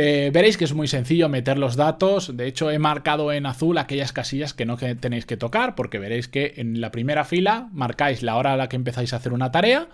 Eh, 0.00 0.30
veréis 0.32 0.56
que 0.56 0.64
es 0.64 0.74
muy 0.74 0.86
sencillo 0.86 1.28
meter 1.28 1.58
los 1.58 1.74
datos. 1.74 2.36
De 2.36 2.46
hecho, 2.46 2.70
he 2.70 2.78
marcado 2.78 3.32
en 3.32 3.46
azul 3.46 3.78
aquellas 3.78 4.12
casillas 4.12 4.54
que 4.54 4.64
no 4.64 4.76
tenéis 4.76 5.26
que 5.26 5.36
tocar, 5.36 5.74
porque 5.74 5.98
veréis 5.98 6.28
que 6.28 6.54
en 6.58 6.80
la 6.80 6.92
primera 6.92 7.24
fila 7.24 7.68
marcáis 7.72 8.22
la 8.22 8.36
hora 8.36 8.52
a 8.52 8.56
la 8.56 8.68
que 8.68 8.76
empezáis 8.76 9.12
a 9.12 9.16
hacer 9.16 9.32
una 9.32 9.50
tarea 9.50 9.88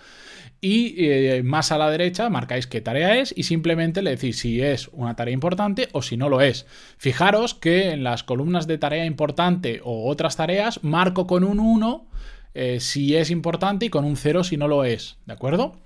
y 0.60 0.94
eh, 0.98 1.42
más 1.42 1.72
a 1.72 1.78
la 1.78 1.90
derecha 1.90 2.28
marcáis 2.28 2.66
qué 2.66 2.82
tarea 2.82 3.16
es 3.18 3.32
y 3.34 3.44
simplemente 3.44 4.02
le 4.02 4.10
decís 4.10 4.38
si 4.40 4.60
es 4.60 4.88
una 4.92 5.16
tarea 5.16 5.32
importante 5.32 5.88
o 5.92 6.02
si 6.02 6.18
no 6.18 6.28
lo 6.28 6.42
es. 6.42 6.66
Fijaros 6.98 7.54
que 7.54 7.90
en 7.92 8.04
las 8.04 8.24
columnas 8.24 8.66
de 8.66 8.76
tarea 8.76 9.06
importante 9.06 9.80
o 9.84 10.10
otras 10.10 10.36
tareas 10.36 10.84
marco 10.84 11.26
con 11.26 11.44
un 11.44 11.58
1 11.60 12.06
eh, 12.52 12.78
si 12.78 13.16
es 13.16 13.30
importante 13.30 13.86
y 13.86 13.88
con 13.88 14.04
un 14.04 14.18
0 14.18 14.44
si 14.44 14.58
no 14.58 14.68
lo 14.68 14.84
es. 14.84 15.16
¿De 15.24 15.32
acuerdo? 15.32 15.83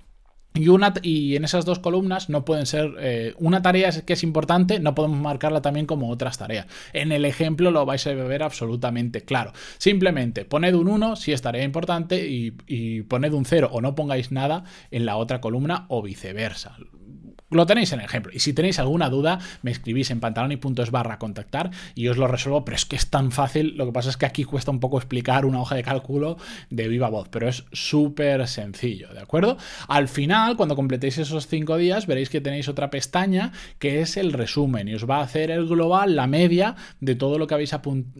Y, 0.55 0.67
una, 0.67 0.93
y 1.03 1.35
en 1.35 1.45
esas 1.45 1.63
dos 1.63 1.79
columnas 1.79 2.29
no 2.29 2.43
pueden 2.43 2.65
ser, 2.65 2.95
eh, 2.99 3.33
una 3.37 3.61
tarea 3.61 3.91
que 4.03 4.13
es 4.13 4.23
importante, 4.23 4.79
no 4.79 4.95
podemos 4.95 5.19
marcarla 5.19 5.61
también 5.61 5.85
como 5.85 6.09
otras 6.09 6.37
tareas. 6.37 6.65
En 6.91 7.11
el 7.11 7.23
ejemplo 7.25 7.71
lo 7.71 7.85
vais 7.85 8.05
a 8.07 8.13
ver 8.13 8.43
absolutamente 8.43 9.21
claro. 9.21 9.53
Simplemente 9.77 10.45
poned 10.45 10.73
un 10.73 10.87
1 10.87 11.15
si 11.15 11.33
es 11.33 11.41
tarea 11.41 11.63
importante 11.63 12.27
y, 12.27 12.53
y 12.67 13.03
poned 13.03 13.33
un 13.33 13.45
0 13.45 13.69
o 13.71 13.81
no 13.81 13.95
pongáis 13.95 14.31
nada 14.31 14.63
en 14.91 15.05
la 15.05 15.17
otra 15.17 15.39
columna 15.39 15.85
o 15.87 16.01
viceversa. 16.01 16.77
Lo 17.49 17.65
tenéis 17.65 17.91
en 17.93 17.99
el 17.99 18.05
ejemplo. 18.05 18.31
Y 18.33 18.39
si 18.39 18.53
tenéis 18.53 18.79
alguna 18.79 19.09
duda, 19.09 19.39
me 19.61 19.71
escribís 19.71 20.11
en 20.11 20.19
pantaloni.es 20.19 20.91
barra 20.91 21.17
contactar 21.17 21.71
y 21.95 22.07
os 22.07 22.17
lo 22.17 22.27
resuelvo, 22.27 22.63
pero 22.63 22.75
es 22.75 22.85
que 22.85 22.95
es 22.95 23.09
tan 23.09 23.31
fácil. 23.31 23.75
Lo 23.75 23.85
que 23.85 23.91
pasa 23.91 24.09
es 24.09 24.17
que 24.17 24.25
aquí 24.25 24.43
cuesta 24.43 24.71
un 24.71 24.79
poco 24.79 24.97
explicar 24.97 25.45
una 25.45 25.59
hoja 25.59 25.75
de 25.75 25.83
cálculo 25.83 26.37
de 26.69 26.87
viva 26.87 27.09
voz, 27.09 27.27
pero 27.29 27.47
es 27.47 27.65
súper 27.71 28.47
sencillo, 28.47 29.13
¿de 29.13 29.19
acuerdo? 29.19 29.57
Al 29.87 30.07
final, 30.07 30.57
cuando 30.57 30.75
completéis 30.75 31.17
esos 31.17 31.47
cinco 31.47 31.77
días, 31.77 32.05
veréis 32.05 32.29
que 32.29 32.41
tenéis 32.41 32.67
otra 32.67 32.89
pestaña 32.89 33.51
que 33.79 34.01
es 34.01 34.17
el 34.17 34.33
resumen 34.33 34.87
y 34.87 34.93
os 34.93 35.09
va 35.09 35.17
a 35.17 35.23
hacer 35.23 35.51
el 35.51 35.67
global, 35.67 36.15
la 36.15 36.27
media 36.27 36.75
de 36.99 37.15
todo 37.15 37.39
lo 37.39 37.47
que 37.47 37.55
habéis 37.55 37.73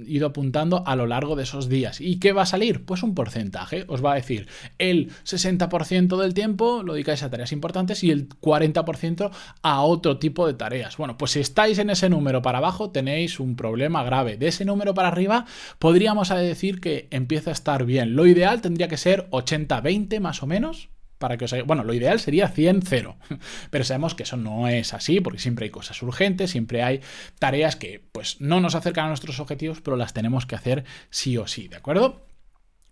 ido 0.08 0.28
apuntando 0.28 0.84
a 0.88 0.96
lo 0.96 1.06
largo 1.06 1.36
de 1.36 1.44
esos 1.44 1.70
días. 1.70 2.02
¿Y 2.02 2.20
qué 2.20 2.34
va 2.34 2.44
a 2.44 2.48
salir? 2.48 2.86
Pues 2.86 3.04
un 3.04 3.14
porcentaje. 3.14 3.86
Os 3.88 4.04
va 4.04 4.14
a 4.14 4.16
decir 4.16 4.48
el 4.78 5.12
60% 5.24 6.18
del 6.20 6.34
tiempo 6.34 6.84
lo 6.84 6.94
dedicáis 6.94 7.24
a 7.24 7.30
tareas 7.30 7.52
importantes 7.52 8.04
y 8.04 8.12
el 8.12 8.30
40% 8.30 9.19
a 9.62 9.82
otro 9.82 10.18
tipo 10.18 10.48
de 10.48 10.54
tareas. 10.54 10.98
Bueno, 10.98 11.18
pues 11.18 11.32
si 11.32 11.40
estáis 11.40 11.80
en 11.80 11.90
ese 11.90 12.10
número 12.10 12.42
para 12.42 12.60
abajo 12.60 12.92
tenéis 12.92 13.40
un 13.40 13.56
problema 13.56 14.04
grave. 14.04 14.38
De 14.38 14.48
ese 14.48 14.66
número 14.66 14.94
para 14.94 15.10
arriba 15.10 15.46
podríamos 15.80 16.30
decir 16.30 16.80
que 16.80 17.08
empieza 17.12 17.50
a 17.52 17.54
estar 17.54 17.86
bien. 17.86 18.16
Lo 18.16 18.26
ideal 18.26 18.62
tendría 18.62 18.88
que 18.88 18.98
ser 18.98 19.30
80-20 19.32 20.20
más 20.20 20.44
o 20.44 20.48
menos. 20.48 20.90
Para 21.18 21.36
que 21.36 21.46
os 21.46 21.56
Bueno, 21.66 21.84
lo 21.84 21.94
ideal 21.94 22.22
sería 22.22 22.54
100-0, 22.54 23.18
pero 23.70 23.84
sabemos 23.84 24.16
que 24.16 24.24
eso 24.24 24.38
no 24.38 24.70
es 24.70 24.94
así, 24.94 25.20
porque 25.20 25.40
siempre 25.40 25.66
hay 25.66 25.70
cosas 25.70 26.02
urgentes, 26.02 26.52
siempre 26.52 26.82
hay 26.82 27.02
tareas 27.40 27.76
que 27.76 28.02
pues 28.14 28.40
no 28.40 28.62
nos 28.62 28.74
acercan 28.74 29.06
a 29.06 29.08
nuestros 29.10 29.42
objetivos, 29.42 29.82
pero 29.82 29.98
las 29.98 30.14
tenemos 30.14 30.46
que 30.46 30.56
hacer 30.56 30.86
sí 31.10 31.38
o 31.38 31.46
sí, 31.46 31.68
¿de 31.68 31.76
acuerdo? 31.76 32.29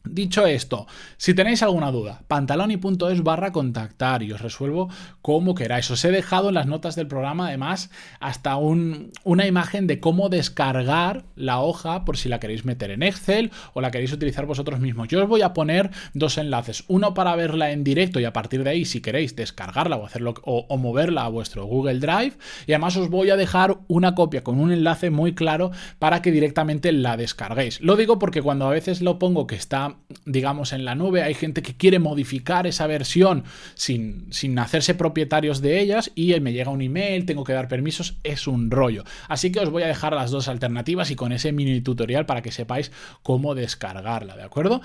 Dicho 0.10 0.46
esto, 0.46 0.88
si 1.18 1.34
tenéis 1.34 1.64
alguna 1.64 1.92
duda, 1.92 2.24
pantaloni.es 2.28 3.24
barra 3.24 3.52
contactar 3.52 4.24
y 4.24 4.32
os 4.32 4.42
resuelvo 4.42 4.90
como 5.22 5.56
queráis. 5.56 5.90
Os 5.92 6.04
he 6.06 6.12
dejado 6.12 6.50
en 6.50 6.56
las 6.56 6.68
notas 6.68 6.96
del 6.96 7.08
programa 7.08 7.48
además 7.48 7.90
hasta 8.20 8.58
una 8.58 9.48
imagen 9.48 9.88
de 9.88 10.00
cómo 10.00 10.30
descargar 10.30 11.26
la 11.36 11.60
hoja 11.62 12.06
por 12.06 12.18
si 12.18 12.30
la 12.30 12.40
queréis 12.40 12.66
meter 12.66 12.92
en 12.92 13.04
Excel 13.04 13.52
o 13.74 13.82
la 13.82 13.92
queréis 13.92 14.14
utilizar 14.14 14.46
vosotros 14.46 14.80
mismos. 14.80 15.08
Yo 15.08 15.22
os 15.22 15.30
voy 15.30 15.42
a 15.42 15.54
poner 15.54 15.92
dos 16.14 16.38
enlaces, 16.38 16.84
uno 16.88 17.14
para 17.14 17.36
verla 17.36 17.72
en 17.72 17.84
directo 17.84 18.20
y 18.20 18.26
a 18.26 18.34
partir 18.34 18.64
de 18.64 18.70
ahí 18.72 18.86
si 18.86 19.02
queréis 19.02 19.36
descargarla 19.36 19.98
o 19.98 20.06
hacerlo 20.06 20.36
o 20.44 20.78
moverla 20.78 21.26
a 21.26 21.30
vuestro 21.30 21.66
Google 21.66 22.00
Drive 22.00 22.38
y 22.66 22.74
además 22.74 22.98
os 22.98 23.10
voy 23.10 23.30
a 23.30 23.38
dejar 23.38 23.78
una 23.88 24.16
copia 24.16 24.44
con 24.44 24.60
un 24.60 24.72
enlace 24.72 25.10
muy 25.10 25.36
claro 25.36 25.72
para 26.00 26.22
que 26.22 26.32
directamente 26.32 26.92
la 26.92 27.18
descarguéis. 27.18 27.82
Lo 27.82 27.96
digo 27.96 28.20
porque 28.20 28.42
cuando 28.42 28.68
a 28.68 28.72
veces 28.72 29.02
lo 29.02 29.20
pongo 29.20 29.48
que 29.48 29.56
está 29.56 29.97
digamos, 30.26 30.74
en 30.74 30.86
la 30.86 30.96
nube. 30.96 31.24
Hay 31.24 31.34
gente 31.34 31.62
que 31.62 31.76
quiere 31.76 32.00
modificar 32.00 32.68
esa 32.68 32.88
versión 32.88 33.44
sin, 33.76 34.32
sin 34.32 34.58
hacerse 34.60 34.96
propietarios 34.96 35.62
de 35.62 35.80
ellas 35.80 36.12
y 36.16 36.38
me 36.40 36.54
llega 36.54 36.72
un 36.72 36.82
email, 36.82 37.26
tengo 37.26 37.44
que 37.44 37.54
dar 37.54 37.68
permisos, 37.68 38.18
es 38.24 38.48
un 38.48 38.72
rollo. 38.72 39.04
Así 39.28 39.52
que 39.52 39.60
os 39.60 39.70
voy 39.70 39.84
a 39.84 39.88
dejar 39.88 40.14
las 40.14 40.32
dos 40.32 40.48
alternativas 40.48 41.12
y 41.12 41.16
con 41.16 41.32
ese 41.32 41.52
mini 41.52 41.82
tutorial 41.82 42.26
para 42.26 42.42
que 42.42 42.52
sepáis 42.52 42.92
cómo 43.24 43.56
descargarla, 43.56 44.36
¿de 44.36 44.44
acuerdo? 44.44 44.82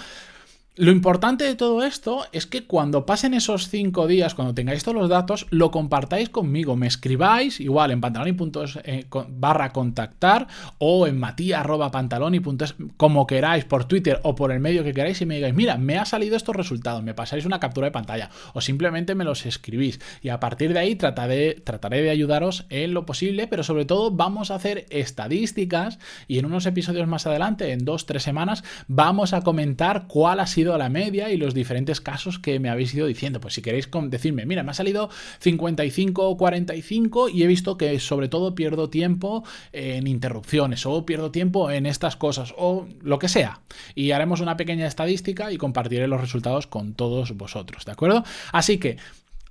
Lo 0.75 0.91
importante 0.91 1.45
de 1.45 1.55
todo 1.55 1.85
esto 1.85 2.25
es 2.33 2.47
que 2.47 2.65
cuando 2.65 3.05
pasen 3.05 3.35
esos 3.35 3.69
cinco 3.69 4.07
días, 4.07 4.35
cuando 4.35 4.55
tengáis 4.55 4.83
todos 4.83 4.97
los 4.97 5.11
datos, 5.11 5.47
lo 5.51 5.71
compartáis 5.71 6.31
conmigo, 6.31 6.77
me 6.77 6.87
escribáis 6.87 7.61
igual 7.61 7.91
en 7.91 8.01
pantaloni.es 8.01 8.79
eh, 8.85 9.05
barra 9.29 9.71
contactar 9.75 10.47
o 10.79 11.07
en 11.07 11.21
matia.pantaloni.es, 11.21 12.75
como 12.97 13.27
queráis, 13.27 13.67
por 13.67 13.85
Twitter 13.85 14.21
o 14.23 14.35
por 14.35 14.51
el 14.51 14.61
medio 14.61 14.83
que 14.83 14.95
queráis 14.95 15.21
y 15.21 15.27
me 15.27 15.35
digáis, 15.35 15.53
mira, 15.53 15.77
me 15.77 15.99
ha 15.99 16.07
salido 16.07 16.37
estos 16.37 16.57
resultados, 16.57 17.03
me 17.03 17.13
pasáis 17.13 17.45
una 17.45 17.61
captura 17.61 17.89
de 17.89 17.91
pantalla 17.91 18.31
o 18.55 18.63
simplemente 18.63 19.15
me 19.15 19.25
los 19.25 19.45
escribís. 19.45 20.01
Y 20.23 20.31
a 20.31 20.41
partir 20.41 20.73
de 20.73 20.79
ahí 20.79 20.95
trataré, 20.95 21.53
trataré 21.53 22.01
de 22.01 22.09
ayudaros 22.09 22.65
en 22.71 22.95
lo 22.95 23.05
posible, 23.05 23.47
pero 23.47 23.63
sobre 23.63 23.85
todo 23.85 24.11
vamos 24.11 24.51
a 24.51 24.55
hacer 24.55 24.87
estadísticas 24.89 25.99
y 26.29 26.39
en 26.39 26.47
unos 26.47 26.65
episodios 26.65 27.09
más 27.09 27.27
adelante, 27.27 27.73
en 27.73 27.85
dos, 27.85 28.07
tres 28.07 28.23
semanas, 28.23 28.65
vamos 28.89 29.35
a 29.35 29.43
comentar 29.43 30.07
cuál 30.07 30.41
ha 30.41 30.47
sido 30.47 30.62
a 30.71 30.79
la 30.79 30.89
media 30.89 31.31
y 31.31 31.37
los 31.37 31.55
diferentes 31.55 32.01
casos 32.01 32.39
que 32.39 32.61
me 32.61 32.71
habéis 32.71 32.95
ido 32.95 33.07
diciendo. 33.07 33.41
Pues 33.41 33.55
si 33.55 33.63
queréis 33.63 33.89
decirme, 34.09 34.47
mira, 34.47 34.63
me 34.63 34.71
ha 34.71 34.75
salido 34.75 35.11
55 35.41 36.29
o 36.29 36.37
45 36.37 37.29
y 37.29 37.43
he 37.43 37.47
visto 37.47 37.77
que 37.77 37.99
sobre 38.01 38.29
todo 38.29 38.55
pierdo 38.55 38.89
tiempo 38.91 39.45
en 39.73 40.07
interrupciones 40.07 40.87
o 40.87 41.05
pierdo 41.05 41.31
tiempo 41.31 41.71
en 41.71 41.87
estas 41.87 42.17
cosas 42.17 42.55
o 42.57 42.87
lo 43.03 43.19
que 43.19 43.29
sea. 43.29 43.61
Y 43.95 44.13
haremos 44.13 44.41
una 44.41 44.57
pequeña 44.57 44.87
estadística 44.87 45.53
y 45.53 45.57
compartiré 45.57 46.07
los 46.07 46.21
resultados 46.21 46.67
con 46.67 46.95
todos 46.95 47.37
vosotros, 47.37 47.85
¿de 47.85 47.93
acuerdo? 47.93 48.25
Así 48.53 48.79
que 48.79 48.97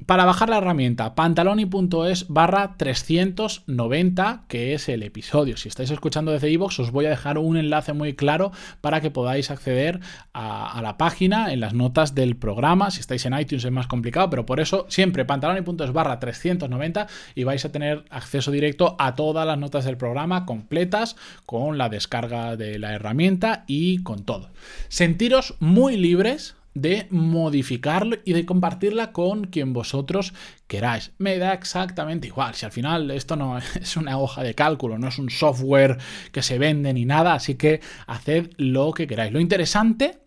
para 0.05 0.25
bajar 0.25 0.50
la 0.50 0.58
herramienta, 0.58 1.15
pantaloni.es 1.15 2.27
barra 2.27 2.75
390, 2.77 4.46
que 4.48 4.74
es 4.74 4.89
el 4.89 5.03
episodio. 5.03 5.58
Si 5.58 5.70
estáis 5.70 5.91
escuchando 5.91 6.31
desde 6.31 6.50
iVoox, 6.50 6.79
os 6.79 6.91
voy 6.91 7.05
a 7.05 7.10
dejar 7.10 7.38
un 7.38 7.58
enlace 7.58 7.93
muy 7.93 8.13
claro 8.13 8.51
para 8.81 9.01
que 9.01 9.12
podáis 9.12 9.51
acceder 9.51 10.00
a, 10.34 10.79
la 10.81 10.98
página 10.98 11.53
en 11.53 11.60
las 11.60 11.74
notas 11.74 12.15
del 12.15 12.36
programa. 12.36 12.89
Si 12.91 13.00
estáis 13.00 13.25
en 13.25 13.38
iTunes 13.38 13.63
es 13.63 13.72
más 13.72 13.88
complicado, 13.88 14.29
pero 14.29 14.46
por 14.46 14.60
eso 14.60 14.86
siempre 14.89 15.25
pantaloni.es 15.25 15.93
barra 15.93 16.20
390 16.20 17.08
y 17.36 17.43
vais 17.43 17.63
a 17.65 17.72
tener 17.72 18.05
acceso 18.10 18.51
directo 18.51 18.96
a 18.98 19.15
todas 19.15 19.46
las 19.46 19.58
notas 19.58 19.86
del 19.86 19.98
programa 19.98 20.46
completas 20.46 21.15
con 21.46 21.77
la 21.77 21.89
descarga 21.89 22.55
de 22.55 22.79
la 22.79 22.93
herramienta 22.93 23.63
y 23.67 24.01
con 24.03 24.24
todo. 24.24 24.50
Sentiros 24.89 25.55
muy 25.60 25.98
libres 25.98 26.55
de 26.73 27.07
modificarlo 27.09 28.17
y 28.23 28.33
de 28.33 28.45
compartirla 28.45 29.11
con 29.11 29.45
quien 29.45 29.73
vosotros 29.73 30.33
queráis. 30.67 31.11
Me 31.17 31.37
da 31.37 31.53
exactamente 31.53 32.27
igual. 32.27 32.55
Si 32.55 32.65
al 32.65 32.71
final 32.71 33.11
esto 33.11 33.35
no 33.35 33.57
es 33.81 33.97
una 33.97 34.17
hoja 34.17 34.43
de 34.43 34.55
cálculo, 34.55 34.97
no 34.97 35.07
es 35.07 35.19
un 35.19 35.29
software 35.29 35.97
que 36.31 36.41
se 36.41 36.57
vende 36.57 36.93
ni 36.93 37.05
nada, 37.05 37.33
así 37.33 37.55
que 37.55 37.81
haced 38.07 38.51
lo 38.57 38.91
que 38.93 39.07
queráis. 39.07 39.33
Lo 39.33 39.39
interesante 39.39 40.19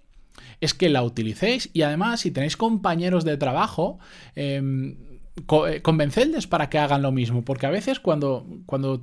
es 0.61 0.75
que 0.75 0.89
la 0.89 1.03
utilicéis 1.03 1.71
y 1.73 1.83
además 1.83 2.21
si 2.21 2.31
tenéis 2.31 2.57
compañeros 2.57 3.25
de 3.25 3.37
trabajo, 3.37 3.99
em, 4.35 4.97
eh, 5.37 5.83
para 6.49 6.71
que 6.71 6.79
hagan 6.79 7.03
lo 7.03 7.11
mismo, 7.11 7.45
porque 7.45 7.67
a 7.67 7.71
veces 7.71 7.99
cuando, 7.99 8.47
cuando 8.67 9.03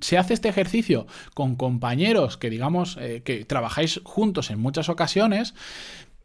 se 0.00 0.18
hace 0.18 0.34
este 0.34 0.48
ejercicio 0.48 1.06
con 1.34 1.56
compañeros 1.56 2.36
que 2.36 2.48
digamos 2.48 2.96
eh, 3.00 3.22
que 3.24 3.44
trabajáis 3.44 4.00
juntos 4.04 4.50
en 4.50 4.60
muchas 4.60 4.88
ocasiones, 4.88 5.54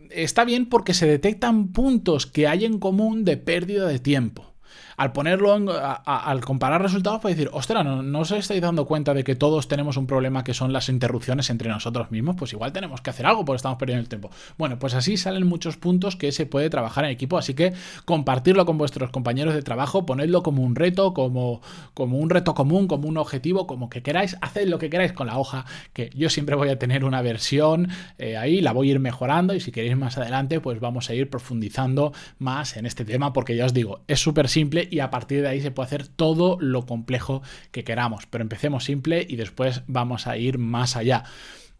está 0.09 0.45
bien 0.45 0.67
porque 0.67 0.93
se 0.93 1.07
detectan 1.07 1.71
puntos 1.71 2.25
que 2.25 2.47
hay 2.47 2.65
en 2.65 2.79
común 2.79 3.25
de 3.25 3.37
pérdida 3.37 3.87
de 3.87 3.99
tiempo 3.99 4.48
al 4.97 5.11
ponerlo, 5.11 5.53
al 5.53 6.41
comparar 6.41 6.81
resultados, 6.81 7.21
puede 7.21 7.35
decir, 7.35 7.49
ostras, 7.53 7.85
¿no, 7.85 8.03
¿no 8.03 8.19
os 8.19 8.31
estáis 8.31 8.61
dando 8.61 8.85
cuenta 8.85 9.13
de 9.13 9.23
que 9.23 9.35
todos 9.35 9.67
tenemos 9.67 9.97
un 9.97 10.07
problema 10.07 10.43
que 10.43 10.53
son 10.53 10.73
las 10.73 10.89
interrupciones 10.89 11.49
entre 11.49 11.69
nosotros 11.69 12.11
mismos? 12.11 12.35
Pues 12.37 12.53
igual 12.53 12.71
tenemos 12.73 13.01
que 13.01 13.09
hacer 13.09 13.25
algo 13.25 13.45
porque 13.45 13.57
estamos 13.57 13.77
perdiendo 13.77 14.01
el 14.01 14.09
tiempo. 14.09 14.29
Bueno, 14.57 14.79
pues 14.79 14.93
así 14.93 15.17
salen 15.17 15.47
muchos 15.47 15.77
puntos 15.77 16.15
que 16.15 16.31
se 16.31 16.45
puede 16.45 16.69
trabajar 16.69 17.05
en 17.05 17.11
equipo, 17.11 17.37
así 17.37 17.53
que 17.53 17.73
compartirlo 18.05 18.65
con 18.65 18.77
vuestros 18.77 19.09
compañeros 19.11 19.53
de 19.53 19.61
trabajo, 19.61 20.05
ponedlo 20.05 20.43
como 20.43 20.63
un 20.63 20.75
reto, 20.75 21.13
como, 21.13 21.61
como 21.93 22.17
un 22.17 22.29
reto 22.29 22.53
común, 22.53 22.87
como 22.87 23.07
un 23.07 23.17
objetivo, 23.17 23.67
como 23.67 23.89
que 23.89 24.03
queráis, 24.03 24.37
haced 24.41 24.67
lo 24.67 24.79
que 24.79 24.89
queráis 24.89 25.13
con 25.13 25.27
la 25.27 25.37
hoja, 25.37 25.65
que 25.93 26.09
yo 26.15 26.29
siempre 26.29 26.55
voy 26.55 26.69
a 26.69 26.79
tener 26.79 27.05
una 27.05 27.21
versión 27.21 27.89
eh, 28.17 28.37
ahí, 28.37 28.61
la 28.61 28.73
voy 28.73 28.89
a 28.89 28.91
ir 28.91 28.99
mejorando 28.99 29.53
y 29.53 29.59
si 29.59 29.71
queréis 29.71 29.97
más 29.97 30.17
adelante, 30.17 30.59
pues 30.59 30.79
vamos 30.79 31.09
a 31.09 31.13
ir 31.13 31.29
profundizando 31.29 32.13
más 32.37 32.77
en 32.77 32.85
este 32.85 33.05
tema, 33.05 33.33
porque 33.33 33.55
ya 33.55 33.65
os 33.65 33.73
digo, 33.73 34.01
es 34.07 34.19
súper 34.19 34.47
simple 34.47 34.58
y 34.91 34.99
a 34.99 35.09
partir 35.09 35.41
de 35.41 35.47
ahí 35.47 35.61
se 35.61 35.71
puede 35.71 35.87
hacer 35.87 36.07
todo 36.07 36.57
lo 36.59 36.85
complejo 36.85 37.41
que 37.71 37.83
queramos. 37.83 38.25
Pero 38.27 38.41
empecemos 38.41 38.83
simple 38.83 39.25
y 39.27 39.35
después 39.35 39.83
vamos 39.87 40.27
a 40.27 40.37
ir 40.37 40.57
más 40.57 40.95
allá. 40.95 41.23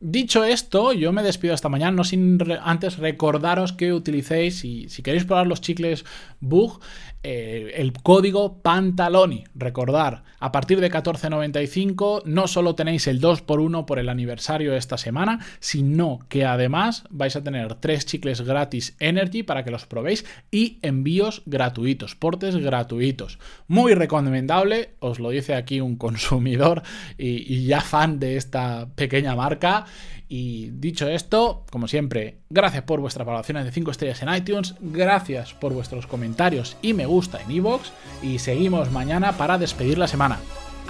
Dicho 0.02 0.46
esto, 0.46 0.94
yo 0.94 1.12
me 1.12 1.24
despido 1.24 1.54
esta 1.54 1.68
mañana, 1.68 1.92
no 1.92 2.06
sin 2.06 2.38
antes 2.64 3.00
recordaros 3.00 3.74
que 3.74 3.92
utilicéis, 3.92 4.64
y 4.64 4.88
si 4.88 5.04
queréis 5.04 5.26
probar 5.26 5.46
los 5.46 5.60
chicles 5.60 6.06
Bug, 6.40 6.80
eh, 7.22 7.74
el 7.76 7.92
código 7.92 8.62
Pantaloni. 8.62 9.44
Recordar, 9.54 10.24
a 10.40 10.54
partir 10.54 10.80
de 10.80 10.90
14.95 10.90 12.24
no 12.24 12.48
solo 12.48 12.76
tenéis 12.76 13.08
el 13.08 13.20
2x1 13.20 13.84
por 13.84 14.00
el 14.00 14.08
aniversario 14.08 14.72
de 14.72 14.78
esta 14.78 14.98
semana, 14.98 15.46
sino 15.60 16.20
que 16.30 16.46
además 16.46 17.04
vais 17.10 17.36
a 17.36 17.44
tener 17.44 17.76
tres 17.76 18.06
chicles 18.06 18.40
gratis 18.40 18.96
Energy 19.02 19.44
para 19.44 19.66
que 19.66 19.72
los 19.72 19.86
probéis 19.86 20.26
y 20.50 20.80
envíos 20.82 21.42
gratuitos, 21.46 22.16
portes 22.16 22.56
gratuitos. 22.56 23.38
Muy 23.68 23.96
recomendable, 23.96 24.92
os 25.00 25.20
lo 25.20 25.32
dice 25.32 25.56
aquí 25.56 25.82
un 25.82 25.98
consumidor 25.98 26.84
y 27.18 27.66
ya 27.66 27.82
fan 27.82 28.20
de 28.20 28.38
esta 28.38 28.88
pequeña 28.96 29.36
marca. 29.36 29.88
Y 30.28 30.70
dicho 30.72 31.08
esto, 31.08 31.66
como 31.72 31.88
siempre, 31.88 32.38
gracias 32.50 32.84
por 32.84 33.00
vuestras 33.00 33.26
valoraciones 33.26 33.66
de 33.66 33.72
5 33.72 33.92
estrellas 33.92 34.22
en 34.22 34.34
iTunes, 34.34 34.76
gracias 34.80 35.54
por 35.54 35.74
vuestros 35.74 36.06
comentarios 36.06 36.78
y 36.84 36.94
me 36.94 37.08
gusta 37.08 37.42
en 37.42 37.50
iVoox 37.50 37.90
y 38.22 38.38
seguimos 38.38 38.92
mañana 38.92 39.34
para 39.34 39.58
despedir 39.58 39.98
la 39.98 40.08
semana. 40.08 40.40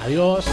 Adiós. 0.04 0.46